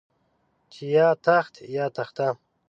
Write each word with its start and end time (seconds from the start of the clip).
چې 0.73 0.83
يا 0.97 1.07
تخت 1.25 1.53
يا 1.75 1.85
تخته. 1.97 2.27